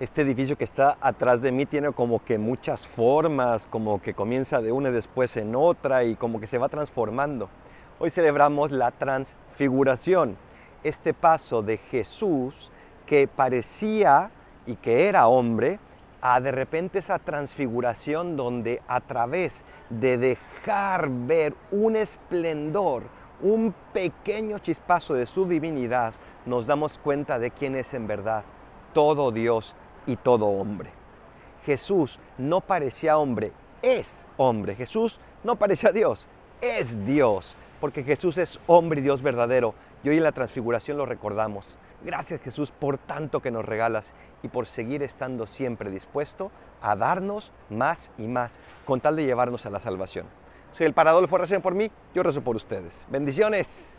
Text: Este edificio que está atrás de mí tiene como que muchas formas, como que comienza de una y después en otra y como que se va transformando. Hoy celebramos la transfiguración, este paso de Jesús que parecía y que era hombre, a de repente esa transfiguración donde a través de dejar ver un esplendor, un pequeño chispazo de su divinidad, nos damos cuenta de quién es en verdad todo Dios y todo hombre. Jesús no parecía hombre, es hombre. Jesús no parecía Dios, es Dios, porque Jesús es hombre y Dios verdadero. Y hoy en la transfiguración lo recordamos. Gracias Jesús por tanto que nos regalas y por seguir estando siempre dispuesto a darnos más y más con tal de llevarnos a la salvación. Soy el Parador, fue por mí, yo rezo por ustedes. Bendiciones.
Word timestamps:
Este 0.00 0.22
edificio 0.22 0.56
que 0.56 0.62
está 0.62 0.96
atrás 1.00 1.42
de 1.42 1.50
mí 1.50 1.66
tiene 1.66 1.90
como 1.90 2.24
que 2.24 2.38
muchas 2.38 2.86
formas, 2.86 3.66
como 3.66 4.00
que 4.00 4.14
comienza 4.14 4.60
de 4.60 4.70
una 4.70 4.90
y 4.90 4.92
después 4.92 5.36
en 5.36 5.56
otra 5.56 6.04
y 6.04 6.14
como 6.14 6.38
que 6.38 6.46
se 6.46 6.56
va 6.56 6.68
transformando. 6.68 7.48
Hoy 7.98 8.10
celebramos 8.10 8.70
la 8.70 8.92
transfiguración, 8.92 10.36
este 10.84 11.14
paso 11.14 11.62
de 11.62 11.78
Jesús 11.78 12.70
que 13.06 13.26
parecía 13.26 14.30
y 14.66 14.76
que 14.76 15.08
era 15.08 15.26
hombre, 15.26 15.80
a 16.20 16.40
de 16.40 16.52
repente 16.52 17.00
esa 17.00 17.18
transfiguración 17.18 18.36
donde 18.36 18.80
a 18.86 19.00
través 19.00 19.52
de 19.90 20.16
dejar 20.16 21.08
ver 21.10 21.54
un 21.72 21.96
esplendor, 21.96 23.02
un 23.42 23.74
pequeño 23.92 24.60
chispazo 24.60 25.14
de 25.14 25.26
su 25.26 25.48
divinidad, 25.48 26.12
nos 26.46 26.66
damos 26.66 26.98
cuenta 26.98 27.40
de 27.40 27.50
quién 27.50 27.74
es 27.74 27.92
en 27.94 28.06
verdad 28.06 28.44
todo 28.92 29.30
Dios 29.30 29.74
y 30.08 30.16
todo 30.16 30.46
hombre. 30.46 30.90
Jesús 31.64 32.18
no 32.38 32.62
parecía 32.62 33.18
hombre, 33.18 33.52
es 33.82 34.18
hombre. 34.38 34.74
Jesús 34.74 35.20
no 35.44 35.56
parecía 35.56 35.92
Dios, 35.92 36.26
es 36.60 37.06
Dios, 37.06 37.54
porque 37.80 38.02
Jesús 38.02 38.38
es 38.38 38.58
hombre 38.66 39.00
y 39.00 39.02
Dios 39.04 39.22
verdadero. 39.22 39.74
Y 40.02 40.08
hoy 40.08 40.16
en 40.16 40.24
la 40.24 40.32
transfiguración 40.32 40.96
lo 40.96 41.06
recordamos. 41.06 41.66
Gracias 42.02 42.40
Jesús 42.40 42.70
por 42.70 42.96
tanto 42.96 43.40
que 43.40 43.50
nos 43.50 43.64
regalas 43.64 44.14
y 44.42 44.48
por 44.48 44.66
seguir 44.66 45.02
estando 45.02 45.46
siempre 45.46 45.90
dispuesto 45.90 46.50
a 46.80 46.96
darnos 46.96 47.52
más 47.68 48.10
y 48.16 48.28
más 48.28 48.60
con 48.86 49.00
tal 49.00 49.16
de 49.16 49.26
llevarnos 49.26 49.66
a 49.66 49.70
la 49.70 49.80
salvación. 49.80 50.26
Soy 50.76 50.86
el 50.86 50.94
Parador, 50.94 51.28
fue 51.28 51.60
por 51.60 51.74
mí, 51.74 51.90
yo 52.14 52.22
rezo 52.22 52.40
por 52.40 52.56
ustedes. 52.56 52.94
Bendiciones. 53.10 53.98